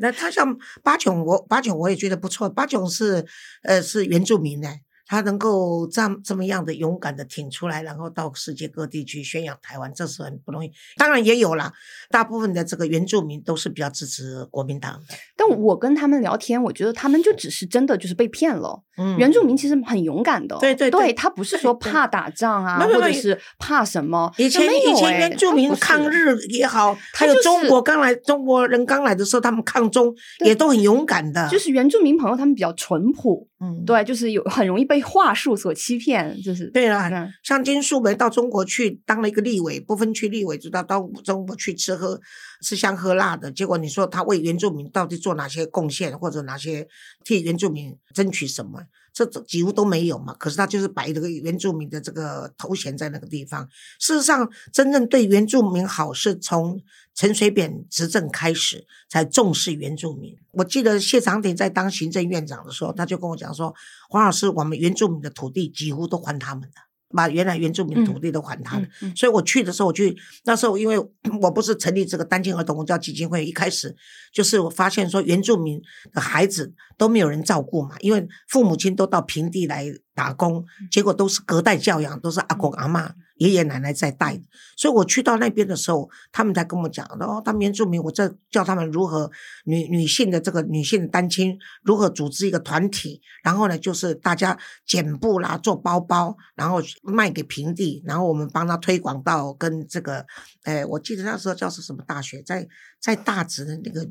[0.00, 2.48] 那他像八囧，我八囧我也觉得不错。
[2.48, 3.26] 八囧是
[3.64, 4.68] 呃是原住民的。
[5.06, 10.70] 他能够这样这么样的勇敢的挺出来，然后到世界各地去宣扬台湾，这是很不容易。
[10.96, 11.72] 当然也有了，
[12.10, 15.14] 大部分的这个原住民都是比较支持国民党的。
[15.36, 18.82] 但我跟他们聊天，我觉得他们就只是真的就是被骗了。
[18.98, 20.56] 嗯，原住民其实很勇敢的。
[20.58, 24.32] 对对对，他不是说怕打仗啊，或者是怕什么。
[24.38, 30.14] 以前以前原住民抗日也好，还有中国刚来中国人刚来的时候，他们抗中
[30.44, 31.46] 也都很勇敢的。
[31.50, 33.46] 就是原住民朋友他们比较淳朴。
[33.60, 37.10] 嗯，对，就是有很容易被话术所欺骗，就是对了。
[37.42, 42.20] 像金素梅到中国去当了一个立委，不分区立委，就到到中国去吃喝
[42.62, 43.50] 吃香喝辣的。
[43.50, 46.86] 结果你说他为原住民到底做哪些贡献，或者哪些
[47.24, 48.82] 替原住民争取什么？
[49.24, 50.34] 这几乎都没有嘛。
[50.34, 53.68] 可是他就是摆这个原住民的这个头衔在那个地方。
[53.98, 56.80] 事实上，真正对原住民好是从。
[57.18, 60.36] 陈水扁执政开始才重视原住民。
[60.50, 63.74] 我记得谢长廷在当行政院长的时候，他就跟我讲说
[64.10, 66.76] ：“黄老师，我们原住民的土地几乎都还他们的，
[67.16, 70.96] 把原来原住民土地都还他的。”所以我去的时候，我去那时候，因为
[71.40, 73.96] 我不是成立这个单亲儿童文教基金会，一开始
[74.32, 75.80] 就是我发现说原住民
[76.12, 83.14] 的孩子都没有人照顾嘛，因为父母亲都到平地来打工，结果都是隔代教养，都是阿公阿妈。
[83.36, 84.40] 爷爷奶奶在带，
[84.76, 89.30] 所以我去到那边的时候，他们才跟我讲，哦，他们原住民，我这教他们如何
[89.64, 100.24] 女女性的这个女性的单亲如何组织一个团体，然后呢，就是大家剪布啦，做包包，然后卖给平地，然后我们帮他推广到跟这个，
[100.62, 102.66] 哎，我记得那时候叫是什么大学，在
[102.98, 104.08] 在大直的那个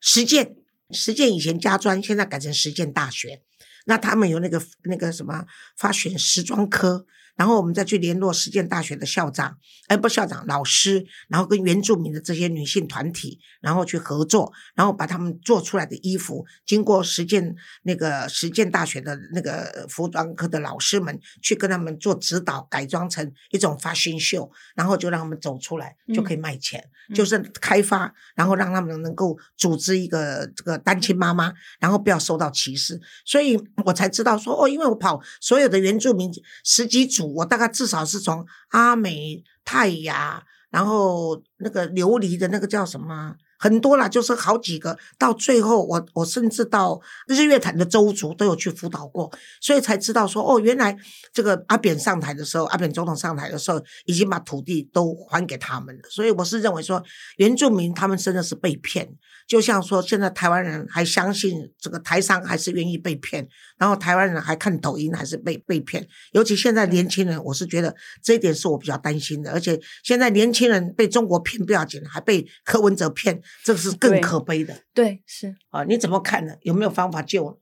[0.00, 0.56] 实践
[0.90, 3.40] 实践以前家专，现在改成实践大学，
[3.86, 5.44] 那他们有那个那个什么
[5.76, 7.06] 发选时装科。
[7.36, 36.30] 然后我们再去联络实践大学的校长，哎，不校长，老师，然后跟原住民的这些女性团体，然后去合作，然后把他们做出来的衣服，经过实践那个实践大学的那个服装科的老师们去跟他们做指导，改装成一种 fashion show，然后就让他们走出来，就可以卖钱，就是开发，然后让他们能够组织一个这个单亲妈妈，然后不要受到歧视，所以我才知道说，哦，因为我跑所有的原住民
[36.62, 37.23] 十几组。
[37.26, 44.98] 我大概至少是从阿美、泰雅，然后那个琉璃的那个叫什么，很多啦，就是好几个。
[45.18, 50.96] 到最后，我我甚至到日月潭的周族都有去辅导过，所以才知道说，哦，原来
[51.32, 56.02] 这个阿扁上台的时候，阿扁总统上台的时候，已经把土地都还给他们了。
[56.10, 57.02] 所以我是认为说，
[57.36, 59.16] 原住民他们真的是被骗。
[59.46, 63.46] 就像说，现在台湾人还相信这个台商还是愿意被骗，
[63.78, 66.06] 然后台湾人还看抖音，还是被被骗。
[66.32, 69.52] 尤其现在年轻人，我是觉得这一点是我比较担心的。
[69.52, 75.54] 而且现在年轻人被中国骗不要紧，还被柯文哲骗，这是更可悲的对，是。
[75.70, 75.84] 啊！
[75.84, 76.54] 你怎么看呢？
[76.62, 77.60] 有没有方法救？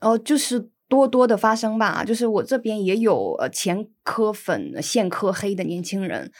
[0.00, 2.04] 哦，就是多多的发生吧。
[2.04, 6.32] 就是我这边也有呃前科粉、现科黑的年轻人，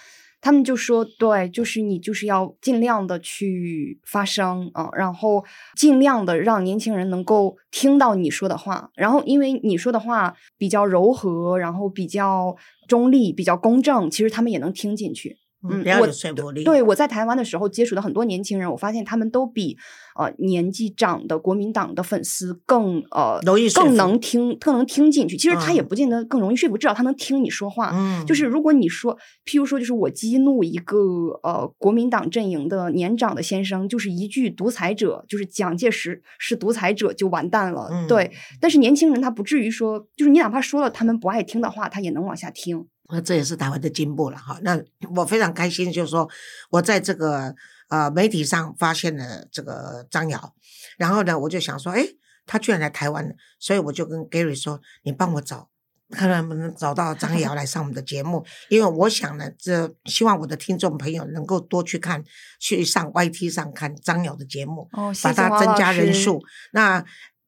[0.43, 5.45] 他们就说，对，就是你就是要尽量的去发声啊、然后
[5.77, 12.57] 尽量的让年轻人能够听到你说的话，然后因为你说的话比较柔和，然后比较
[12.89, 15.39] 中立、比较公正，其实他们也能听进去。
[15.69, 16.65] 嗯我有说服力。
[16.65, 19.77] 对，我在台湾的时候接触的很多年轻人，我发现他们都比
[20.17, 25.37] 呃年纪长的国民党的粉丝更呃更容易更能听，更能听进去。
[25.37, 27.91] 其实他也嗯不见得更容易说服，至少他能听你说话。
[27.95, 30.99] 嗯，就是如果你说，譬如说，就是我激怒一个
[31.43, 37.89] 呃国民党阵营的年长的先生，就是一句独裁者，就是蒋介石是独裁者就完蛋了。
[37.91, 42.87] 嗯对，但是年轻人他不至于说，就是你哪怕说了他们不爱听的话，他也能往下听。
[43.13, 44.59] 那这也是台湾的进步了哈。
[44.63, 44.83] 那
[45.15, 46.29] 我非常开心，就是说
[46.71, 47.55] 我在这个
[47.89, 50.55] 呃媒体上发现了这个张瑶，
[50.99, 52.05] 然后呢，我就想说，哎，
[52.47, 55.69] 他居然来台湾了，所以我就跟 Gary 说，你帮我找。
[56.15, 62.23] 看能不能找到张瑶来上我们的节目，因为我想呢，这希望我的听众朋友能够多去看，
[62.61, 64.87] 去上 YT 上看张瑶的节目，
[65.23, 66.43] 把它增加人师数。
[66.73, 67.03] 那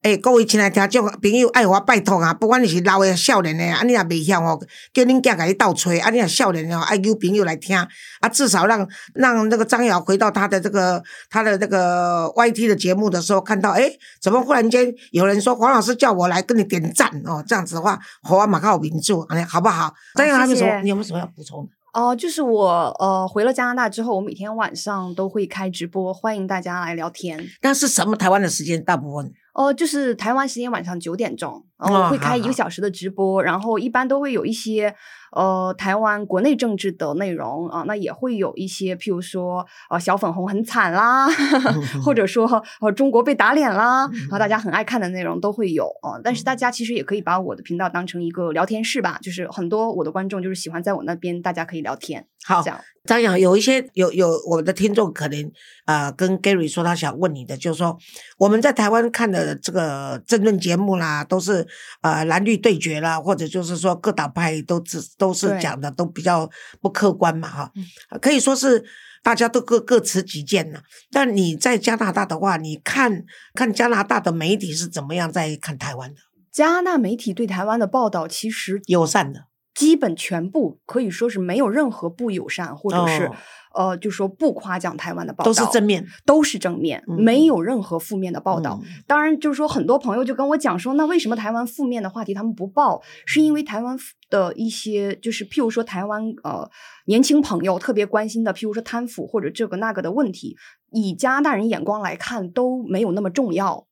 [0.05, 4.61] 诶，各位亲爱听众朋友，爱我拜托啊，不管你是老的、少年的，啊，你也未晓哦，
[4.93, 19.95] 叫恁囝甲你倒吹，啊，你也少年的哦，爱有朋友来听，啊，至少让让那个张瑶回到他的这个他的这个 YT 的节目的时候，看到诶，怎么忽然间有人说黄老师叫我来跟你点赞哦，这样子的话，好啊，马靠民主，哎，好不好？
[20.17, 20.83] 张瑶还有什么？
[20.83, 21.71] 你有没有什么要补充的？
[21.99, 27.43] 哦、就是我呃回了加拿大之后，我每天晚上都会开直播，欢迎大家来聊天。
[27.63, 28.85] 那是什么台湾的时间？
[28.85, 34.95] 大部分哦、就是台湾时间晚上九点钟，我会开一个小时的直播，然后一般都会有一些
[35.33, 41.29] 呃台湾国内政治的内容啊、那也会有一些譬如说呃小粉红很惨啦，
[42.05, 42.47] 或者说
[42.81, 52.81] 呃中国被打脸啦，然后大家很爱看的内容都会有啊、但是大家其实也可以把我的频道当成一个聊天室吧，就是很多我的观众就是喜欢在我那边大家可以聊天，好这，样。
[53.05, 55.53] 张扬，有一些有有我们的听众可能
[55.85, 57.99] 呃跟 Gary 说他想问你的，就是说
[58.39, 61.64] 我们在台湾看的这个政论节目啦，都是
[62.03, 66.49] 呃蓝绿对决啦，或者就是说各党派都只都是讲的都比较
[66.81, 67.85] 不客观嘛哈，嗯。
[68.21, 68.85] 可以说是
[69.23, 70.81] 大家都各各持己见呐。
[71.11, 76.21] 但你在加拿大的话，你看看加拿大的媒体是怎么样在看台湾的？
[76.53, 83.35] 加拿大媒体对台湾的报道其实友善的，基本全部可以说是没有任何不友善，或者是、哦
[83.75, 88.79] 呃，就说不夸奖台湾的报道，都是正面都是正面，嗯没有任何负面的报道。
[88.85, 93.03] 嗯当然，就是说很多朋友就跟我讲说，那为什么台湾负面的话题他们不报？
[93.27, 93.99] 是因为台湾
[94.31, 96.71] 的一些，就是譬如说台湾呃
[97.07, 100.57] 年轻朋友特别关心的，譬如说贪腐或者这个那个的问题，
[100.93, 103.89] 以加拿大人眼光来看都没有那么重要。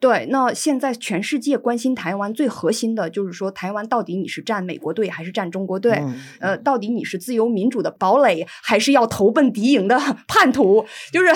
[0.00, 5.92] 对，那现在全世界关心台湾最核心的就是说，台湾到底你是站美国队还是站中国队？
[5.92, 10.84] 嗯呃，到底你是自由民主的堡垒，还是要投奔敌营的 叛徒？
[11.10, 11.30] 就是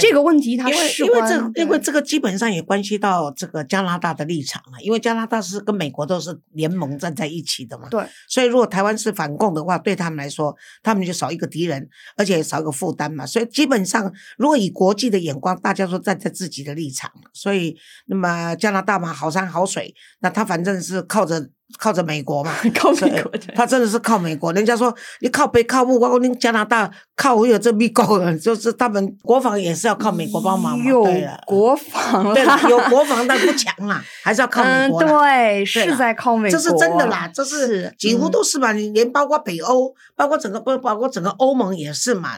[0.00, 13.24] 这个问题，它因为事因为这因为这个基本上也关系到这个加拿大的立场啊，因为加拿大是跟美国都是联盟站在一起的嘛，对所以如果台湾是反共的话，对他们来说，他们就少一个敌人，而且少一个负担嘛。
[13.24, 17.76] 所以基本上，如果以国际的眼光，大家都站在自己的立场，所以
[18.08, 24.52] 那么加拿大嘛，好山好水，那他反正是靠着靠着美国嘛， 靠美国对他真的是靠美国。
[24.52, 30.84] 人家说你靠北靠不，包括你加拿大靠我有这美国，就是他们国防也是要靠美国帮忙嘛。
[30.88, 35.08] 有对了，国防对有国防但不强啦，还是要靠美嗯，国嗯。
[35.18, 38.72] 对，是在靠美国，这是真的啦，这是是几乎嗯都是吧？
[38.72, 42.30] 你连包括北欧，包括整个不包括整个欧盟也是嘛。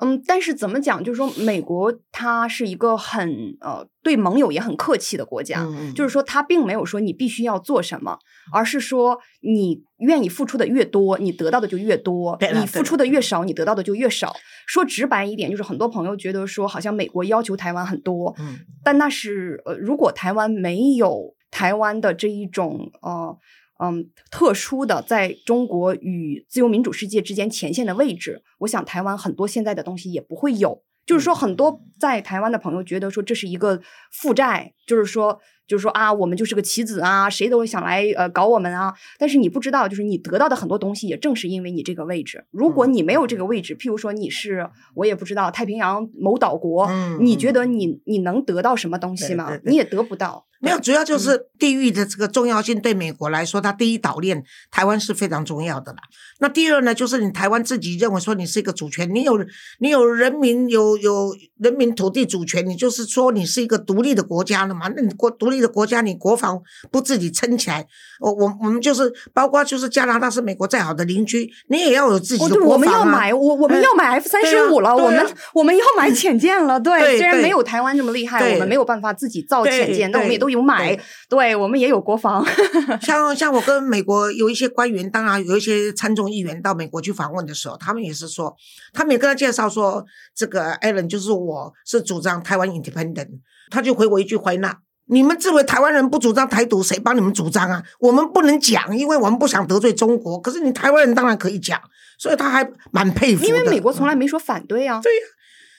[0.00, 1.02] 嗯，但是怎么讲？
[1.02, 8.18] 就是说，美国它是一个很呃对盟友也很客气的国家，嗯就是说，他并没有说你必须要做什么，
[8.52, 14.34] 而是说你愿意付出的越多，你得到的就越多你付出的越少，你得到的就越少。
[14.66, 23.36] 说直白一点，就是很多朋友觉得说，好像美国要求台湾很多，嗯但那是呃，如果台湾没有台湾的这一种呃
[23.80, 30.82] 嗯特殊的在中国与自由民主世界之间前线的位置，我想台湾很多现在的东西也不会有。
[31.06, 33.80] 就是说，很多在台湾的朋友觉得说这是一个
[34.12, 38.92] 负债，就是说就是说啊，我们就是个棋子啊，谁都想来呃搞我们啊。
[39.18, 42.46] 但是你不知道，就是你得到的很多东西，也正是因为你这个位置。
[42.50, 49.62] 如果你没有这个位置，譬如说你是我也不知道太平洋某岛国，嗯你觉得你你能得到什么东西吗对对？
[49.64, 50.46] 对你也得不到。
[50.60, 55.98] 没有，主要嗯就是地域的这个重要性对美国来说，它第一岛链台湾是非常重要的啦。
[56.40, 59.38] 那第二呢，就是你台湾自己认为说你是一个主权，你有
[59.78, 64.88] 你有人民有有人民土地主权，你就是说你是一个独立的国家了嘛？
[64.96, 67.86] 那你国独立的国家，你国防不自己撑起来，
[68.20, 72.98] 我我我们就是包括就是加拿大是美国再好的邻居，你也要有自己的国防啊。
[72.98, 76.80] 要买，我我们哎要买 F 三十五了，我们 我们要买潜舰了。
[76.80, 81.04] 对，虽然没有台湾这么厉害，我们没有办法自己造对潜舰，但我们也对都有买对。
[81.28, 82.44] 对，我们也有国防。
[83.00, 88.54] 像像我跟美国有一些官员，当然有一些参众议员到美国去访问的时候，他们也是说，
[88.92, 93.28] 他们也跟他介绍说，这个 Allen 就是我是主张台湾 independent，
[93.70, 94.78] 他就回我一句怀纳。
[95.10, 97.82] 你们自为台湾人不主张台独，谁帮你们主张啊？
[97.98, 100.38] 我们不能讲，因为我们不想得罪中国。
[100.38, 101.80] 可是你台湾人当然可以讲，
[102.18, 103.48] 所以他还蛮佩服的。
[103.48, 105.00] 因为美国从来没说反对啊。
[105.02, 105.22] 对呀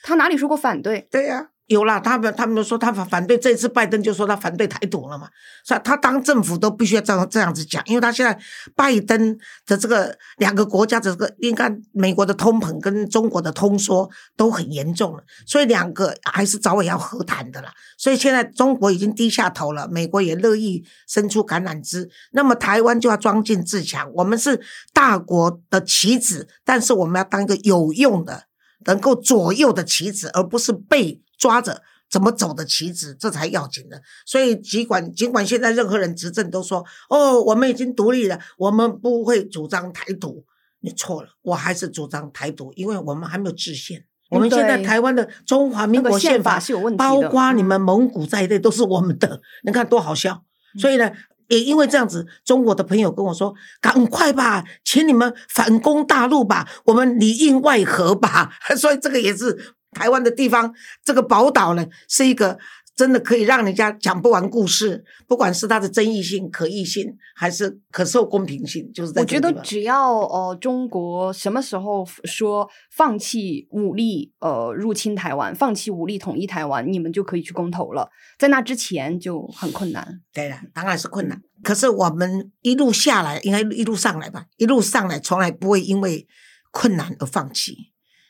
[0.02, 1.06] 他哪里说过反对？
[1.10, 5.28] 对呀、有啦，他们他们说他反反对这次拜登就说他反对台独了嘛，
[5.64, 8.36] 所以他当政府都必须要这样这样子讲，因为他现在
[8.74, 17.72] 拜登的这个两个国家的这个，应该美国的通膨跟中国的通缩都很严重了，所以两个还是早晚要和谈的啦。
[17.96, 24.60] 所以现在中国已经低下头了，美国也乐意伸出橄榄枝，那么台湾就要装进自强，我们是
[24.92, 28.46] 大国的棋子，但是我们要当一个有用的。
[28.86, 34.00] 能够左右的棋子，而不是被抓着怎么走的棋子，这才要紧的。
[34.24, 40.44] 所以尽管尽管现在任何人执政都说哦，我们已经独立了，我们不会主张台独，
[40.80, 44.04] 你错了，我还是主张台独，因为我们还没有制宪。
[44.30, 50.44] 我们现在台湾的中华民国宪法是有问题的包括你嗯们蒙古在内都是我们的，你看多好笑。
[50.78, 51.10] 所以呢，
[51.48, 58.52] 也因为这样子，中国的朋友跟我说：“赶快吧，请你们反攻大陆吧，我们里应外合吧。
[58.78, 60.72] ”所以这个也是台湾的地方，
[61.04, 62.58] 这个宝岛呢，是一个
[62.94, 78.10] 真的可以让人家讲不完故事，不管是它的争议性、可议性，还是可受公平性，就是在我觉得只要呃中国什么时候说放弃武力呃入侵台湾，放弃武力统一台湾，你们就可以去公投了。
[78.38, 80.20] 在那之前就很困难。
[80.32, 81.40] 对了，当然是困难。
[81.62, 86.26] 可是我们一路下来，应该一路上来吧，一路上来从来不会因为
[86.70, 87.76] 困难而放弃。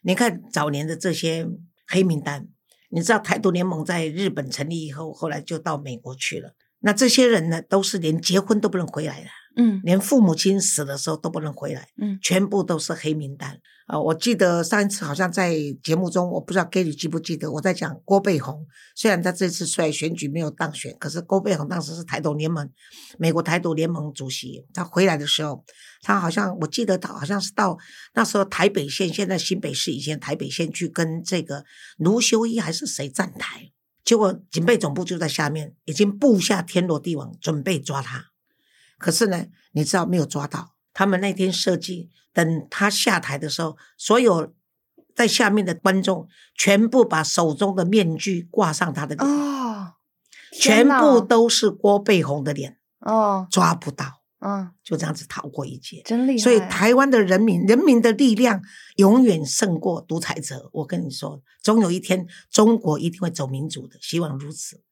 [0.03, 1.47] 你看早年的这些
[1.87, 2.49] 黑名单，
[2.89, 6.55] 你知道台独联盟在日本成立以后，后来就到美国去了。
[6.81, 9.27] 那这些人呢，都是连结婚都不能回来的，
[9.57, 9.81] 嗯。
[9.83, 12.19] 连父母亲死的时候都不能回来，嗯。
[12.23, 13.61] 全部都是黑名单。
[13.87, 22.71] 啊、我记得上一次好像在节目中，我不知道 Gary 记不记得，我在讲郭背红，虽然他这次出来选举没有当选，可是郭背红当时是台独联盟
[23.19, 25.65] 美国台独联盟主席，他回来的时候，
[26.03, 27.77] 他好像我记得他好像是到
[28.15, 31.65] 那时候台北县，现在新北市以前台北县去跟这个
[31.97, 33.73] 卢修一还是谁站台，
[34.05, 38.30] 结果警备总部就在下面，已经布下天罗地网，准备抓他。
[39.01, 40.75] 可是呢，你知道没有抓到。
[40.93, 44.53] 他们那天设计，等他下台的时候，所有
[45.15, 49.95] 在下面的观众全部把手中的面具挂上他的脸，哦，
[50.53, 56.03] 全部都是郭背红的脸，哦，抓不到，嗯，就这样子逃过一劫。
[56.05, 56.39] 真厉害。
[56.39, 58.61] 所以台湾的人民，人民的力量
[58.97, 60.69] 永远胜过独裁者。
[60.73, 64.83] 我跟你说，总有一天中国一定会走民主的，希望如此。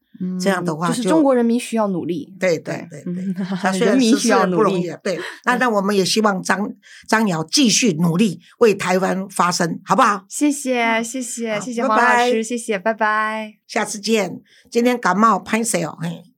[0.40, 2.34] 这样的话就是中国人民需要努力。
[2.40, 4.88] 对对对对嗯， 他虽人民需要努力了不容易。
[4.88, 5.20] 啊，对。
[5.44, 6.68] 那那我们也希望张
[7.08, 10.24] 张瑶继续努力为台湾发声，好不好？
[10.28, 13.54] 谢谢谢谢谢谢黄老师，谢谢，拜拜。
[13.66, 14.40] 下次见。
[14.70, 15.96] 今天感冒拍谁哦？
[16.00, 16.28] 嘿。